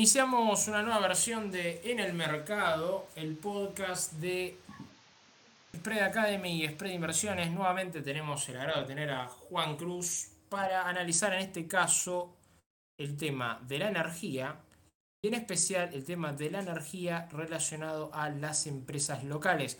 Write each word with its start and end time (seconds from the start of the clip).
Iniciamos 0.00 0.66
una 0.66 0.82
nueva 0.82 0.98
versión 1.00 1.50
de 1.50 1.82
En 1.84 2.00
el 2.00 2.14
Mercado, 2.14 3.08
el 3.16 3.36
podcast 3.36 4.14
de 4.14 4.56
Spread 5.76 6.04
Academy 6.04 6.64
y 6.64 6.68
Spread 6.68 6.94
Inversiones. 6.94 7.50
Nuevamente 7.50 8.00
tenemos 8.00 8.48
el 8.48 8.58
agrado 8.58 8.80
de 8.80 8.86
tener 8.86 9.10
a 9.10 9.28
Juan 9.28 9.76
Cruz 9.76 10.28
para 10.48 10.88
analizar 10.88 11.34
en 11.34 11.40
este 11.40 11.68
caso 11.68 12.34
el 12.98 13.18
tema 13.18 13.60
de 13.68 13.78
la 13.78 13.88
energía 13.90 14.56
y 15.22 15.28
en 15.28 15.34
especial 15.34 15.92
el 15.92 16.02
tema 16.02 16.32
de 16.32 16.50
la 16.50 16.60
energía 16.60 17.28
relacionado 17.30 18.10
a 18.14 18.30
las 18.30 18.66
empresas 18.66 19.22
locales. 19.22 19.78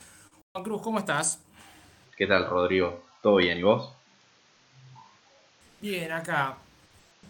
Juan 0.53 0.65
Cruz, 0.65 0.83
¿cómo 0.83 0.99
estás? 0.99 1.43
¿Qué 2.15 2.27
tal, 2.27 2.47
Rodrigo? 2.47 3.07
¿Todo 3.23 3.37
bien 3.37 3.57
y 3.57 3.63
vos? 3.63 3.91
Bien, 5.81 6.13
acá 6.13 6.59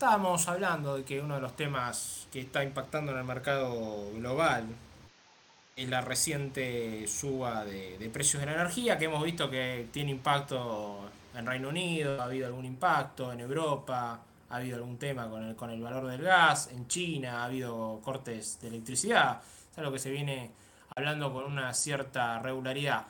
estábamos 0.00 0.48
hablando 0.48 0.96
de 0.96 1.04
que 1.04 1.20
uno 1.20 1.34
de 1.34 1.42
los 1.42 1.54
temas 1.54 2.26
que 2.32 2.40
está 2.40 2.64
impactando 2.64 3.12
en 3.12 3.18
el 3.18 3.24
mercado 3.24 4.10
global 4.14 4.64
es 5.76 5.88
la 5.90 6.00
reciente 6.00 7.06
suba 7.06 7.66
de, 7.66 8.10
precios 8.10 8.40
de 8.40 8.46
la 8.46 8.54
energía, 8.54 8.96
que 8.96 9.04
hemos 9.04 9.22
visto 9.22 9.50
que 9.50 9.88
tiene 9.92 10.12
impacto 10.12 11.00
en 11.34 11.44
Reino 11.44 11.68
Unido, 11.68 12.18
ha 12.18 12.24
habido 12.24 12.46
algún 12.46 12.64
impacto 12.64 13.30
en 13.30 13.40
Europa, 13.40 14.18
ha 14.48 14.56
habido 14.56 14.76
algún 14.76 14.96
tema 14.96 15.28
con 15.28 15.70
el, 15.70 15.82
valor 15.82 16.06
del 16.06 16.22
gas, 16.22 16.70
en 16.72 16.88
China 16.88 17.42
ha 17.42 17.44
habido 17.44 18.00
cortes 18.02 18.58
de 18.62 18.68
electricidad, 18.68 19.42
es 19.70 19.78
algo 19.78 19.92
que 19.92 19.98
se 19.98 20.10
viene 20.10 20.50
hablando 20.96 21.30
con 21.30 21.44
una 21.44 21.74
cierta 21.74 22.38
regularidad. 22.38 23.04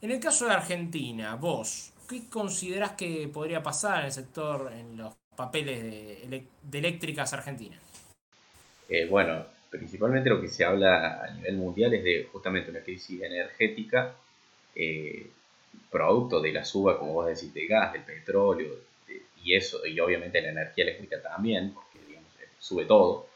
En 0.00 0.10
el 0.10 0.18
caso 0.18 0.46
de 0.46 0.52
Argentina, 0.54 1.34
vos, 1.34 1.92
¿qué 2.08 2.26
considerás 2.30 2.92
que 2.92 3.28
podría 3.28 3.62
pasar 3.62 4.00
en 4.00 4.06
el 4.06 4.12
sector, 4.12 4.72
en 4.72 4.96
los 4.96 5.12
papeles 5.42 5.82
de, 6.30 6.44
eléctricas 6.72 7.32
argentinas? 7.32 7.80
Eh, 8.88 9.06
bueno, 9.06 9.44
principalmente 9.70 10.30
lo 10.30 10.40
que 10.40 10.46
se 10.46 10.64
habla 10.64 11.24
a 11.24 11.30
nivel 11.32 11.56
mundial 11.56 11.92
es 11.94 12.04
de 12.04 12.28
justamente 12.30 12.70
una 12.70 12.80
crisis 12.80 13.20
energética, 13.20 14.14
eh, 14.76 15.26
producto 15.90 16.40
de 16.40 16.52
la 16.52 16.64
suba, 16.64 16.96
como 16.96 17.14
vos 17.14 17.26
decís, 17.26 17.52
de 17.52 17.66
gas, 17.66 17.92
del 17.92 18.02
petróleo, 18.02 18.70
y 19.42 19.56
eso, 19.56 19.84
y 19.84 19.98
obviamente 19.98 20.40
la 20.40 20.50
energía 20.50 20.84
eléctrica 20.84 21.20
también, 21.20 21.74
porque 21.74 21.98
digamos, 22.06 22.30
eh, 22.40 22.46
sube 22.60 22.84
todo. 22.84 23.26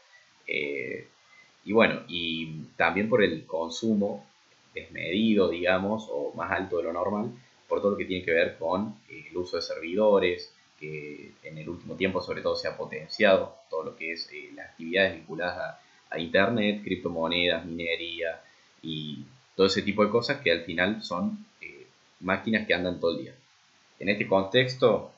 y 1.65 1.73
bueno, 1.73 2.03
y 2.07 2.63
también 2.77 3.09
por 3.09 3.21
el 3.21 3.45
consumo 3.45 4.25
desmedido, 4.73 5.49
digamos, 5.49 6.07
o 6.09 6.31
más 6.33 6.49
alto 6.51 6.77
de 6.77 6.83
lo 6.83 6.93
normal, 6.93 7.31
por 7.67 7.81
todo 7.81 7.91
lo 7.91 7.97
que 7.97 8.05
tiene 8.05 8.23
que 8.23 8.31
ver 8.31 8.57
con 8.57 8.95
el 9.09 9.35
uso 9.35 9.57
de 9.57 9.61
servidores, 9.61 10.53
que 10.79 11.31
en 11.43 11.57
el 11.57 11.69
último 11.69 11.95
tiempo 11.95 12.21
sobre 12.21 12.41
todo 12.41 12.55
se 12.55 12.67
ha 12.67 12.77
potenciado, 12.77 13.55
todo 13.69 13.83
lo 13.83 13.95
que 13.95 14.13
es 14.13 14.29
eh, 14.31 14.51
las 14.55 14.71
actividades 14.71 15.15
vinculadas 15.15 15.57
a, 15.57 15.79
Internet, 16.17 16.83
criptomonedas, 16.85 17.65
minería 17.65 18.41
y 18.81 19.25
todo 19.57 19.67
ese 19.67 19.81
tipo 19.81 20.05
de 20.05 20.09
cosas 20.09 20.39
que 20.39 20.53
al 20.53 20.61
final 20.63 21.03
son 21.03 21.45
eh, 21.59 21.85
máquinas 22.21 22.65
que 22.65 22.73
andan 22.73 23.01
todo 23.01 23.11
el 23.11 23.23
día. 23.23 23.35
En 23.99 24.07
este 24.07 24.25
contexto, 24.25 25.11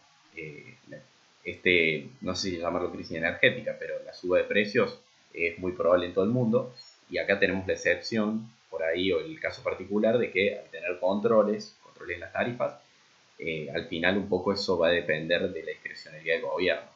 este, 1.44 2.10
no 2.22 2.36
sé 2.36 2.50
si 2.50 2.58
llamarlo 2.58 2.92
crisis 2.92 3.18
energética, 3.18 3.76
pero 3.80 4.04
la 4.04 4.14
suba 4.14 4.40
de 4.40 4.46
precios 4.46 5.00
es 5.32 5.60
muy 5.60 5.74
probable 5.74 6.08
en 6.08 6.14
todo 6.16 6.26
el 6.26 6.32
mundo 6.32 6.74
y 7.08 7.20
acá 7.20 7.40
tenemos 7.40 7.68
la 7.68 7.74
excepción 7.74 8.50
por 8.72 8.84
ahí 8.84 9.12
o 9.12 9.20
el 9.20 9.40
caso 9.40 9.62
particular 9.62 10.18
de 10.18 10.32
que 10.32 10.58
al 10.58 10.66
tener 10.72 11.00
controles 11.00 11.76
en 12.08 12.20
las 12.20 12.34
tarifas, 12.34 12.76
eh, 13.40 13.70
al 13.74 13.88
final 13.88 14.18
un 14.18 14.28
poco 14.28 14.52
eso 14.52 14.78
va 14.78 14.88
a 14.88 14.92
depender 14.92 15.50
de 15.50 15.64
la 15.64 15.72
discrecionalidad 15.72 16.36
del 16.36 16.44
gobierno. 16.44 16.90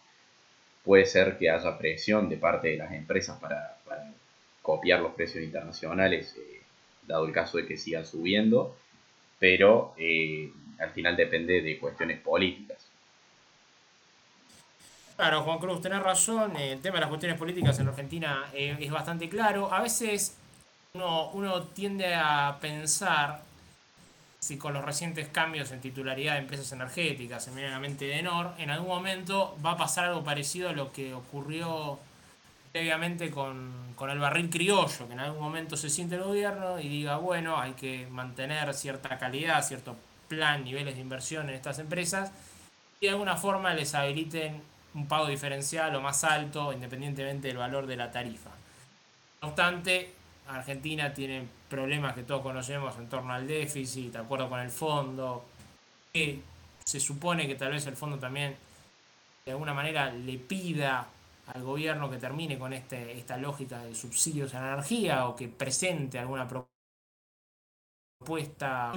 Puede 0.84 1.06
ser 1.06 1.38
que 1.38 1.50
haya 1.50 1.78
presión 1.78 2.28
de 2.28 2.36
parte 2.36 2.68
de 2.68 2.78
las 2.78 2.92
empresas 2.92 3.40
para, 3.40 3.78
copiar 4.62 5.02
los 5.02 5.14
precios 5.14 5.44
internacionales, 5.44 6.36
eh, 6.38 6.62
dado 7.06 7.26
el 7.26 7.34
caso 7.34 7.58
de 7.58 7.66
que 7.66 7.76
sigan 7.76 8.06
subiendo, 8.06 8.78
pero 9.38 9.94
eh, 9.98 10.50
al 10.80 10.92
final 10.92 11.18
depende 11.18 11.62
de 11.62 11.78
cuestiones 11.78 12.22
políticas. 12.22 12.78
Claro, 15.18 15.44
Juan 15.44 15.60
Cruz, 15.60 15.82
tenés 15.82 16.02
razón. 16.02 16.56
El 16.56 16.80
tema 16.82 16.96
de 16.96 17.02
las 17.02 17.10
cuestiones 17.10 17.38
políticas 17.38 17.78
en 17.80 17.90
Argentina 17.90 18.46
es 18.54 18.90
bastante 18.90 19.28
claro. 19.28 19.72
A 19.72 19.82
veces 19.82 20.38
uno, 20.94 21.30
uno 21.32 21.64
tiende 21.64 22.16
a 22.16 22.58
pensar 22.62 23.42
si 24.44 24.58
con 24.58 24.74
los 24.74 24.84
recientes 24.84 25.30
cambios 25.30 25.72
en 25.72 25.80
titularidad 25.80 26.34
de 26.34 26.40
empresas 26.40 26.70
energéticas, 26.74 27.48
eminentemente 27.48 28.04
de 28.04 28.22
NOR, 28.22 28.52
en 28.58 28.72
algún 28.72 28.90
momento 28.90 29.58
va 29.66 29.72
a 29.72 29.78
pasar 29.78 30.04
algo 30.04 30.22
parecido 30.22 30.68
a 30.68 30.74
lo 30.74 30.92
que 30.92 31.14
ocurrió 31.14 31.98
previamente 32.74 33.32
con, 33.32 33.72
el 34.10 34.20
barril 34.20 34.50
criollo, 34.50 35.08
que 35.08 35.14
en 35.14 35.22
algún 35.22 35.42
momento 35.42 35.78
se 35.78 35.90
siente 35.90 36.16
el 36.16 36.24
gobierno 36.24 36.78
y 36.78 36.90
diga, 36.90 37.16
bueno, 37.16 37.58
hay 37.58 37.72
que 37.72 38.06
mantener 38.08 38.74
cierta 38.74 39.18
calidad, 39.18 39.66
cierto 39.66 39.96
plan, 40.28 40.66
niveles 40.66 40.96
de 40.96 41.02
inversión 41.02 41.48
en 41.48 41.56
estas 41.56 41.80
empresas, 41.80 42.34
y 43.00 43.06
de 43.06 43.12
alguna 43.12 43.38
forma 43.38 43.74
les 43.74 43.96
habiliten 43.96 44.62
un 44.94 45.08
pago 45.08 45.28
diferencial 45.28 45.96
o 45.96 46.02
más 46.02 46.26
alto, 46.26 46.74
independientemente 46.74 47.48
del 47.48 47.58
valor 47.58 47.88
de 47.88 47.96
la 47.96 48.12
tarifa. 48.12 48.50
No 49.42 49.48
obstante, 49.48 50.12
Argentina 50.48 51.14
tiene 51.14 51.48
problemas 51.70 52.14
que 52.14 52.24
todos 52.24 52.42
conocemos 52.42 52.96
en 52.98 53.08
torno 53.08 53.34
al 53.34 53.48
déficit, 53.48 54.14
de 54.14 54.20
acuerdo 54.20 54.50
con 54.50 54.60
el 54.60 54.70
fondo, 54.70 55.46
que 56.12 56.42
se 56.84 57.00
supone 57.00 57.48
que 57.48 57.56
tal 57.56 57.72
vez 57.72 57.86
el 57.88 57.96
fondo 57.96 58.20
también 58.20 58.56
de 59.46 59.52
alguna 59.52 59.74
manera 59.74 60.12
le 60.12 60.38
pida 60.38 61.08
al 61.48 61.64
gobierno 61.64 62.10
que 62.10 62.18
termine 62.18 62.58
con 62.58 62.74
este, 62.74 63.18
esta 63.18 63.38
lógica 63.38 63.84
de 63.84 63.94
subsidios 63.94 64.54
a 64.54 64.62
la 64.62 64.74
energía 64.74 65.28
o 65.28 65.36
que 65.36 65.48
presente 65.48 66.20
alguna 66.20 66.48
propuesta. 68.20 68.94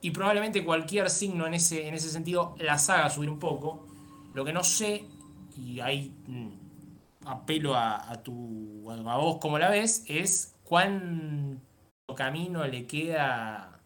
Y 0.00 0.10
probablemente 0.10 0.64
cualquier 0.64 1.10
signo 1.10 1.46
en 1.46 1.54
ese, 1.54 1.88
en 1.88 1.94
ese 1.94 2.10
sentido 2.10 2.54
las 2.58 2.88
haga 2.90 3.10
subir 3.10 3.30
un 3.30 3.38
poco. 3.38 3.86
Lo 4.34 4.44
que 4.44 4.52
no 4.52 4.62
sé, 4.62 5.04
y 5.56 5.80
ahí 5.80 6.12
mm, 6.26 6.67
apelo 7.24 7.74
a, 7.74 8.20
tu, 8.22 8.90
a 8.90 9.16
vos 9.16 9.38
como 9.40 9.58
la 9.58 9.70
ves, 9.70 10.04
es 10.06 10.54
cuánto 10.64 11.60
camino 12.16 12.66
le 12.66 12.86
queda 12.86 13.80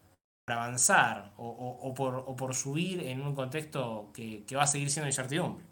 para 0.45 0.65
avanzar 0.65 1.33
o, 1.37 1.95
por, 1.95 2.55
subir 2.55 3.03
en 3.07 3.21
un 3.21 3.35
contexto 3.35 4.11
que, 4.15 4.45
va 4.55 4.63
a 4.63 4.67
seguir 4.67 4.91
siendo 4.91 5.09
incertidumbre. 5.09 5.65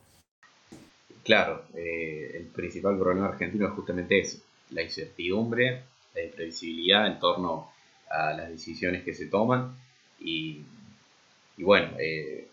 Claro, 1.25 1.65
eh, 1.75 2.33
el 2.35 2.47
principal 2.47 2.99
problema 2.99 3.29
argentino 3.29 3.67
es 3.67 3.73
justamente 3.73 4.19
eso, 4.21 4.43
la 4.71 4.83
incertidumbre, 4.83 5.83
la 6.15 6.23
imprevisibilidad 6.23 7.07
en 7.07 7.19
torno 7.19 7.71
a 8.09 8.33
las 8.33 8.49
decisiones 8.49 9.05
que 9.05 9.15
se 9.15 9.27
toman 9.27 9.77
y, 10.19 10.65
bueno, 11.59 11.91
eh, 11.99 12.49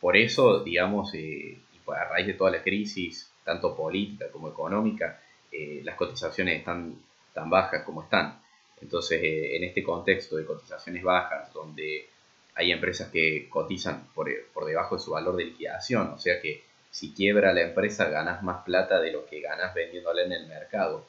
por 0.00 0.16
eso, 0.16 0.62
digamos, 0.62 1.12
eh, 1.14 1.58
a 1.88 2.04
raíz 2.04 2.26
de 2.26 2.34
toda 2.34 2.50
la 2.50 2.62
crisis 2.62 3.30
tanto 3.44 3.76
política 3.76 4.30
como 4.30 4.48
económica, 4.48 5.20
eh, 5.52 5.82
las 5.84 5.96
cotizaciones 5.96 6.58
están 6.58 6.96
tan 7.32 7.50
bajas 7.50 7.82
como 7.84 8.02
están. 8.02 8.40
Entonces, 8.80 9.22
eh, 9.22 9.56
en 9.56 9.64
este 9.64 9.82
contexto 9.82 10.36
de 10.36 10.44
cotizaciones 10.44 11.02
bajas, 11.02 11.52
donde 11.52 12.08
hay 12.54 12.72
empresas 12.72 13.10
que 13.10 13.48
cotizan 13.48 14.08
por, 14.14 14.30
por, 14.52 14.64
debajo 14.64 14.96
de 14.96 15.02
su 15.02 15.12
valor 15.12 15.36
de 15.36 15.44
liquidación, 15.44 16.08
o 16.08 16.18
sea 16.18 16.40
que 16.40 16.64
si 16.90 17.12
quiebra 17.12 17.52
la 17.52 17.62
empresa 17.62 18.08
ganas 18.08 18.42
más 18.42 18.64
plata 18.64 19.00
de 19.00 19.12
lo 19.12 19.26
que 19.26 19.40
ganas 19.40 19.74
vendiéndola 19.74 20.22
en 20.22 20.32
el 20.32 20.46
mercado. 20.46 21.06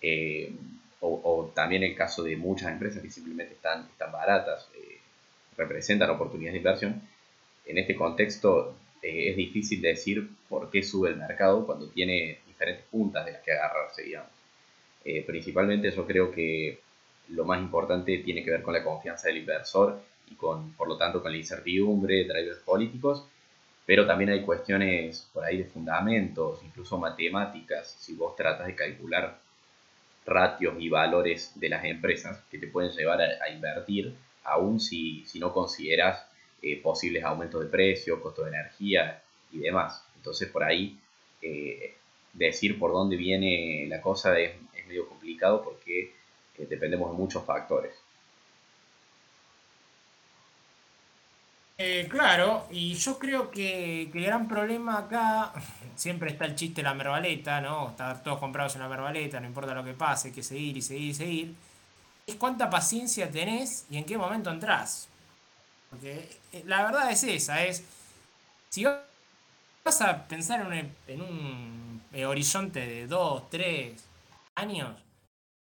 Eh, 0.00 0.52
o, 1.00 1.52
también 1.54 1.84
el 1.84 1.94
caso 1.94 2.24
de 2.24 2.36
muchas 2.36 2.72
empresas 2.72 3.00
que 3.00 3.10
simplemente 3.10 3.54
están, 3.54 3.86
están 3.88 4.10
baratas, 4.10 4.68
representan 5.56 6.10
oportunidades 6.10 6.54
de 6.54 6.58
inversión. 6.58 7.02
En 7.66 7.78
este 7.78 7.94
contexto 7.94 8.74
eh, 9.02 9.30
es 9.30 9.36
difícil 9.36 9.80
decir 9.80 10.28
por 10.48 10.70
qué 10.70 10.82
sube 10.82 11.10
el 11.10 11.16
mercado 11.16 11.64
cuando 11.66 11.88
tiene 11.88 12.38
diferentes 12.46 12.84
puntas 12.90 13.24
de 13.24 13.32
las 13.32 13.42
que 13.42 13.52
agarrarse, 13.52 14.02
digamos. 14.02 14.30
Eh, 15.04 15.22
principalmente 15.26 15.90
yo 15.90 16.06
creo 16.06 16.30
que 16.30 16.80
lo 17.28 17.44
más 17.44 17.60
importante 17.60 18.18
tiene 18.18 18.42
que 18.42 18.50
ver 18.50 18.62
con 18.62 18.74
la 18.74 18.82
confianza 18.82 19.28
del 19.28 19.38
inversor 19.38 20.00
y 20.30 20.34
con, 20.34 20.72
por 20.72 20.88
lo 20.88 20.96
tanto, 20.96 21.22
con 21.22 21.30
la 21.30 21.38
incertidumbre, 21.38 22.24
drivers 22.24 22.58
políticos, 22.58 23.24
pero 23.86 24.06
también 24.06 24.30
hay 24.30 24.42
cuestiones 24.42 25.28
por 25.32 25.44
ahí 25.44 25.58
de 25.58 25.64
fundamentos, 25.64 26.60
incluso 26.64 26.98
matemáticas, 26.98 27.96
si 27.98 28.14
vos 28.14 28.36
tratas 28.36 28.66
de 28.66 28.74
calcular 28.74 29.38
ratios 30.26 30.74
y 30.78 30.88
valores 30.90 31.52
de 31.54 31.68
las 31.70 31.84
empresas 31.84 32.42
que 32.50 32.58
te 32.58 32.66
pueden 32.66 32.92
llevar 32.92 33.22
a, 33.22 33.48
invertir, 33.48 34.14
aun 34.44 34.78
si, 34.78 35.24
si 35.26 35.38
no 35.38 35.54
consideras 35.54 36.27
eh, 36.60 36.80
posibles 36.82 37.22
aumentos 37.22 37.62
de 37.62 37.68
precio, 37.68 38.20
costo 38.20 38.42
de 38.42 38.50
energía 38.50 39.22
y 39.52 39.58
demás. 39.58 40.04
Entonces 40.16 40.48
por 40.48 40.64
ahí 40.64 40.98
eh, 41.40 41.94
decir 42.32 42.78
por 42.78 42.90
dónde 42.92 43.16
viene 43.16 43.86
la 43.88 44.00
cosa 44.00 44.38
es, 44.38 44.52
medio 44.88 45.06
complicado 45.06 45.62
porque 45.62 46.14
eh, 46.56 46.66
dependemos 46.68 47.10
de 47.10 47.16
muchos 47.18 47.44
factores. 47.44 47.92
Claro, 52.08 52.66
y 52.72 52.94
yo 52.94 53.18
creo 53.20 53.52
que, 53.52 54.08
que 54.10 54.18
el 54.18 54.24
gran 54.24 54.48
problema 54.48 54.98
acá, 54.98 55.52
siempre 55.94 56.30
está 56.30 56.44
el 56.46 56.56
chiste 56.56 56.80
de 56.80 56.88
la 56.88 56.94
merbaleta, 56.94 57.60
¿no? 57.60 57.90
Estar 57.90 58.22
todos 58.24 58.40
comprados 58.40 58.74
en 58.74 58.80
la 58.80 58.88
merbaleta, 58.88 59.38
no 59.38 59.46
importa 59.46 59.74
lo 59.74 59.84
que 59.84 59.92
pase, 59.92 60.28
hay 60.28 60.34
que 60.34 60.42
seguir 60.42 60.76
y 60.76 60.82
seguir 60.82 61.10
y 61.10 61.14
seguir. 61.14 61.54
Es 62.26 62.34
cuánta 62.34 62.68
paciencia 62.68 63.30
tenés 63.30 63.86
y 63.90 63.98
en 63.98 64.04
qué 64.04 64.18
momento 64.18 64.50
entrás. 64.50 65.08
Porque 65.90 66.28
eh, 66.52 66.62
la 66.66 66.84
verdad 66.84 67.10
es 67.10 67.22
esa, 67.24 67.64
es... 67.64 67.84
Si 68.68 68.84
vas 68.84 70.00
a 70.02 70.28
pensar 70.28 70.60
en 70.60 70.66
un, 70.66 70.92
en 71.06 71.22
un 71.22 72.02
eh, 72.12 72.26
horizonte 72.26 72.86
de 72.86 73.06
2, 73.06 73.50
3 73.50 74.04
años, 74.56 75.00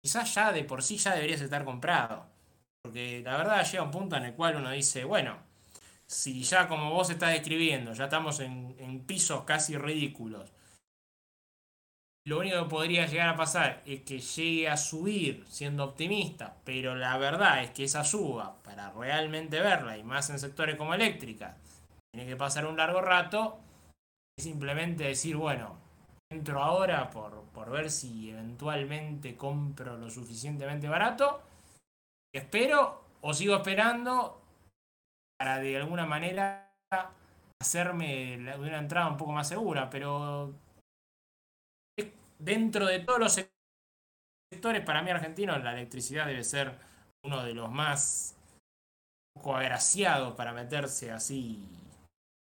quizás 0.01 0.35
ya 0.35 0.53
de 0.53 0.65
por 0.65 0.83
sí 0.83 0.97
ya 0.97 1.15
deberías 1.15 1.41
estar 1.41 1.65
comprado. 1.65 2.25
Porque 2.83 3.23
la 3.25 3.37
verdad 3.37 3.65
llega 3.65 3.83
un 3.83 3.91
punto 3.91 4.17
en 4.17 4.25
el 4.25 4.35
cual 4.35 4.57
uno 4.57 4.71
dice, 4.71 5.05
bueno, 5.05 5.39
si 6.07 6.43
ya 6.43 6.69
como 6.69 6.91
vos 6.91 7.11
estás 7.11 7.33
describiendo, 7.33 7.93
ya 7.93 8.05
estamos 8.05 8.41
en, 8.41 8.75
en 8.79 9.01
pisos 9.01 9.45
casi 9.45 9.77
ridículos, 9.77 10.51
lo 12.25 12.39
único 12.39 12.63
que 12.63 12.71
podría 12.71 13.07
llegar 13.07 13.29
a 13.29 13.37
pasar 13.37 13.83
es 13.85 14.03
que 14.03 14.21
llegue 14.21 14.69
a 14.69 14.77
subir 14.77 15.45
siendo 15.49 15.85
optimista, 15.85 16.57
pero 16.65 16.95
la 16.95 17.19
verdad 17.19 17.63
es 17.65 17.71
que 17.71 17.85
esa 17.85 18.05
suba, 18.05 18.63
para 18.63 18.91
realmente 18.93 19.61
verla, 19.61 19.99
y 19.99 20.05
más 20.05 20.31
en 20.31 20.39
sectores 20.39 20.77
como 20.77 20.95
eléctrica, 20.95 21.57
tiene 22.15 22.29
que 22.29 22.37
pasar 22.37 22.67
un 22.67 22.77
largo 22.77 23.01
rato, 23.01 23.59
es 24.39 24.45
simplemente 24.45 25.05
decir, 25.05 25.37
bueno, 25.37 25.77
entro 26.31 26.63
ahora 26.63 27.11
por, 27.11 27.43
por 27.47 27.71
ver 27.71 27.91
si 27.91 28.31
eventualmente 28.31 29.37
compro 29.37 29.99
lo 29.99 30.09
suficientemente 30.09 30.89
barato, 30.89 31.43
espero 32.33 33.05
o 33.21 33.35
sigo 33.35 33.57
esperando 33.57 34.41
para 35.39 35.59
de 35.59 35.77
alguna 35.77 36.07
manera 36.07 36.71
hacerme 37.61 38.37
una 38.59 38.79
entrada 38.79 39.09
un 39.09 39.17
poco 39.17 39.33
más 39.33 39.49
segura, 39.49 39.91
pero 39.91 40.55
dentro 42.43 42.87
de 42.87 43.01
todos 43.01 43.19
los 43.19 43.47
sectores, 44.53 44.85
para 44.85 45.03
mí 45.03 45.11
argentino, 45.11 45.57
la 45.59 45.73
electricidad 45.73 46.27
debe 46.27 46.45
ser 46.45 46.75
uno 47.25 47.43
de 47.45 47.55
los 47.55 47.71
más 47.71 48.37
agraciados 49.45 50.35
para 50.35 50.53
meterse 50.53 51.11
así 51.11 51.65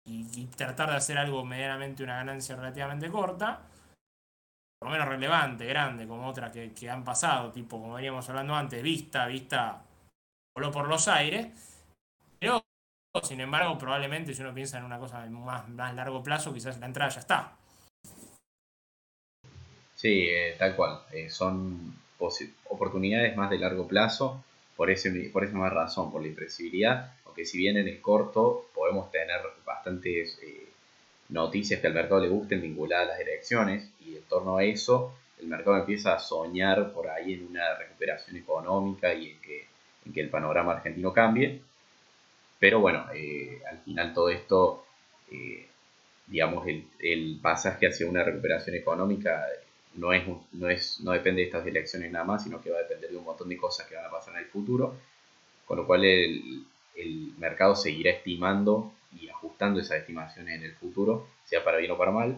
y, 0.06 0.46
tratar 0.56 0.90
de 0.90 0.96
hacer 0.96 1.18
algo 1.18 1.44
medianamente 1.44 2.02
una 2.02 2.16
ganancia 2.16 2.56
relativamente 2.56 3.10
corta, 3.10 3.60
por 4.78 4.88
lo 4.88 4.92
menos 4.92 5.08
relevante, 5.08 5.66
grande, 5.66 6.06
como 6.06 6.28
otras 6.28 6.50
que, 6.50 6.72
que 6.72 6.90
han 6.90 7.04
pasado, 7.04 7.52
tipo 7.52 7.80
como 7.80 7.94
veníamos 7.94 8.28
hablando 8.28 8.54
antes, 8.54 8.82
Vista, 8.82 9.26
Vista 9.26 9.82
voló 10.56 10.72
por 10.72 10.88
los 10.88 11.06
aires, 11.08 11.48
pero 12.38 12.62
sin 13.22 13.40
embargo, 13.40 13.78
probablemente 13.78 14.34
si 14.34 14.42
uno 14.42 14.54
piensa 14.54 14.78
en 14.78 14.84
una 14.84 14.98
cosa 14.98 15.24
más, 15.26 15.68
más 15.68 15.94
largo 15.94 16.22
plazo, 16.22 16.52
quizás 16.52 16.78
la 16.78 16.86
entrada 16.86 17.10
ya 17.10 17.20
está. 17.20 17.59
Sí, 20.00 20.28
eh, 20.30 20.54
tal 20.58 20.76
cual. 20.76 21.00
Eh, 21.12 21.28
son 21.28 21.94
oportunidades 22.68 23.36
más 23.36 23.50
de 23.50 23.58
largo 23.58 23.86
plazo, 23.86 24.42
por, 24.74 24.90
ese, 24.90 25.10
por 25.30 25.44
esa 25.44 25.58
más 25.58 25.72
razón, 25.74 26.10
por 26.10 26.22
la 26.22 26.28
impresibilidad, 26.28 27.12
aunque 27.26 27.44
si 27.44 27.58
bien 27.58 27.76
en 27.76 27.86
el 27.86 28.00
corto 28.00 28.70
podemos 28.74 29.10
tener 29.10 29.40
bastantes 29.66 30.38
eh, 30.42 30.68
noticias 31.28 31.80
que 31.80 31.86
al 31.86 31.92
mercado 31.92 32.20
le 32.22 32.28
gusten 32.30 32.62
vinculadas 32.62 33.08
a 33.08 33.10
las 33.10 33.20
elecciones, 33.20 33.90
y 34.00 34.16
en 34.16 34.22
torno 34.22 34.56
a 34.56 34.64
eso 34.64 35.12
el 35.38 35.48
mercado 35.48 35.76
empieza 35.76 36.14
a 36.14 36.18
soñar 36.18 36.92
por 36.94 37.08
ahí 37.08 37.34
en 37.34 37.46
una 37.48 37.74
recuperación 37.76 38.36
económica 38.36 39.12
y 39.12 39.32
en 39.32 39.40
que, 39.40 39.66
en 40.06 40.12
que 40.14 40.20
el 40.22 40.30
panorama 40.30 40.72
argentino 40.72 41.12
cambie. 41.12 41.60
Pero 42.58 42.80
bueno, 42.80 43.06
al 43.70 43.78
final 43.84 44.14
todo 44.14 44.28
esto, 44.30 44.84
digamos, 46.26 46.66
el, 46.66 46.84
el 47.00 47.38
pasaje 47.40 47.86
hacia 47.88 48.06
una 48.06 48.22
recuperación 48.22 48.76
económica 48.76 49.46
no, 49.94 50.12
es, 50.12 50.24
no, 50.52 50.68
es, 50.68 51.00
no 51.00 51.12
depende 51.12 51.42
de 51.42 51.46
estas 51.46 51.66
elecciones 51.66 52.10
nada 52.10 52.24
más, 52.24 52.44
sino 52.44 52.60
que 52.60 52.70
va 52.70 52.78
a 52.78 52.82
depender 52.82 53.10
de 53.10 53.16
un 53.16 53.24
montón 53.24 53.48
de 53.48 53.56
cosas 53.56 53.86
que 53.86 53.96
van 53.96 54.06
a 54.06 54.10
pasar 54.10 54.34
en 54.34 54.40
el 54.40 54.46
futuro, 54.46 54.94
con 55.66 55.78
lo 55.78 55.86
cual 55.86 56.04
el, 56.04 56.64
el 56.96 57.32
mercado 57.38 57.74
seguirá 57.76 58.10
estimando 58.10 58.92
y 59.20 59.28
ajustando 59.28 59.80
esas 59.80 59.98
estimaciones 59.98 60.56
en 60.56 60.64
el 60.64 60.74
futuro, 60.74 61.26
sea 61.44 61.64
para 61.64 61.78
bien 61.78 61.90
o 61.90 61.98
para 61.98 62.12
mal, 62.12 62.36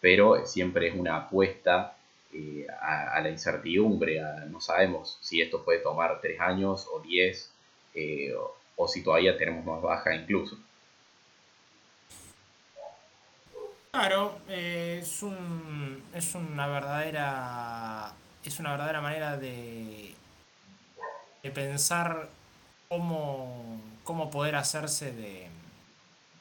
pero 0.00 0.46
siempre 0.46 0.88
es 0.88 0.94
una 0.94 1.16
apuesta 1.16 1.96
eh, 2.32 2.66
a, 2.80 3.20
la 3.20 3.30
incertidumbre, 3.30 4.20
no 4.48 4.60
sabemos 4.60 5.18
si 5.20 5.42
esto 5.42 5.64
puede 5.64 5.80
tomar 5.80 6.20
tres 6.20 6.40
años 6.40 6.88
o 6.92 7.00
diez, 7.00 7.52
eh, 7.94 8.32
o, 8.34 8.56
o 8.76 8.88
si 8.88 9.02
todavía 9.02 9.36
tenemos 9.36 9.64
más 9.64 9.82
baja 9.82 10.14
incluso. 10.14 10.56
Claro, 13.90 14.38
eh, 14.48 15.00
es, 15.02 15.22
un, 15.22 16.02
es 16.14 16.34
una 16.36 16.68
verdadera 16.68 18.12
es 18.44 18.58
una 18.60 18.70
verdadera 18.70 19.00
manera 19.00 19.36
de, 19.36 20.14
pensar 21.54 22.28
cómo, 22.88 23.80
cómo 24.04 24.30
poder 24.30 24.56
hacerse 24.56 25.12
de 25.12 25.48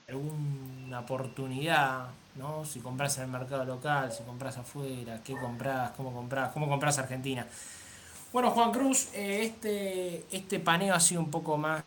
alguna 0.07 1.01
oportunidad, 1.01 2.09
¿no? 2.35 2.65
Si 2.65 2.79
compras 2.79 3.17
en 3.17 3.23
el 3.23 3.29
mercado 3.29 3.65
local, 3.65 4.11
si 4.11 4.23
compras 4.23 4.57
afuera, 4.57 5.21
qué 5.23 5.33
compras, 5.33 5.91
cómo 5.97 6.13
compras, 6.13 6.51
cómo 6.53 6.67
compras 6.69 6.99
Argentina. 6.99 7.45
Bueno, 8.31 8.51
Juan 8.51 8.71
Cruz, 8.71 9.09
eh, 9.13 9.43
este, 9.45 10.25
este 10.31 10.59
paneo 10.59 10.93
ha 10.93 10.99
sido 10.99 11.21
un 11.21 11.31
poco 11.31 11.57
más, 11.57 11.83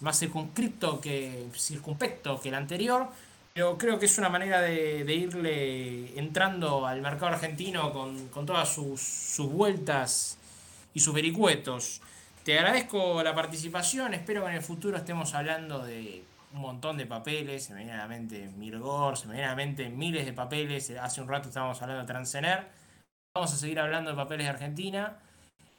más 0.00 0.18
circunscripto 0.18 1.00
que 1.00 1.48
circunspecto 1.54 2.40
que 2.40 2.48
el 2.48 2.54
anterior. 2.56 3.08
Pero 3.58 3.76
creo 3.76 3.98
que 3.98 4.06
es 4.06 4.16
una 4.18 4.28
manera 4.28 4.60
de, 4.60 5.12
irle 5.12 6.16
entrando 6.16 6.86
al 6.86 7.00
mercado 7.00 7.32
argentino 7.32 7.92
con, 7.92 8.46
todas 8.46 8.68
sus, 8.72 9.36
vueltas 9.50 10.38
y 10.94 11.00
sus 11.00 11.12
vericuetos. 11.12 12.00
Te 12.44 12.56
agradezco 12.56 13.20
la 13.20 13.34
participación, 13.34 14.14
espero 14.14 14.44
que 14.44 14.50
en 14.50 14.54
el 14.58 14.62
futuro 14.62 14.96
estemos 14.96 15.34
hablando 15.34 15.84
de 15.84 16.22
un 16.54 16.60
montón 16.60 16.98
de 16.98 17.06
papeles, 17.06 17.64
se 17.64 17.72
me 17.72 17.80
viene 17.80 17.94
a 17.94 17.96
la 17.96 18.06
mente 18.06 18.48
Mirgor, 18.56 19.18
se 19.18 19.26
me 19.26 19.32
viene 19.32 19.48
a 19.48 19.50
la 19.50 19.56
mente 19.56 19.88
miles 19.88 20.24
de 20.24 20.32
papeles, 20.32 20.90
hace 20.90 21.20
un 21.20 21.26
rato 21.26 21.48
estábamos 21.48 21.82
hablando 21.82 22.02
de 22.02 22.06
Transener, 22.06 22.68
vamos 23.34 23.52
a 23.52 23.56
seguir 23.56 23.80
hablando 23.80 24.10
de 24.10 24.16
papeles 24.16 24.46
de 24.46 24.50
Argentina. 24.50 25.16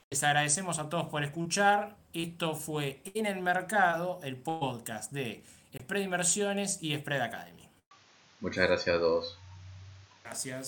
Les 0.10 0.22
agradecemos 0.22 0.80
a 0.80 0.90
todos 0.90 1.08
por 1.08 1.24
escuchar. 1.24 1.96
Esto 2.12 2.56
fue 2.56 3.02
En 3.14 3.26
el 3.26 3.40
Mercado, 3.40 4.20
el 4.22 4.36
podcast 4.36 5.14
de 5.14 5.46
Spread 5.74 6.04
Inversiones 6.04 6.80
y 6.82 6.94
Spread 6.98 7.22
Academy. 7.22 7.59
Muchas 8.40 8.68
gracias 8.68 8.96
a 8.96 9.00
todos. 9.00 9.38
Gracias. 10.24 10.68